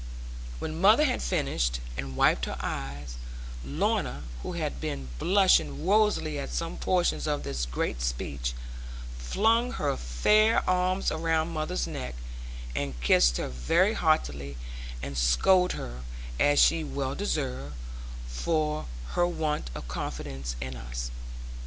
[0.57, 3.17] When mother had finished, and wiped her eyes,
[3.63, 8.53] Lorna, who had been blushing rosily at some portions of this great speech,
[9.19, 12.15] flung her fair arms around mother's neck,
[12.75, 14.57] and kissed her very heartily,
[15.03, 16.01] and scolded her
[16.39, 17.75] (as she well deserved)
[18.27, 21.11] for her want of confidence in us.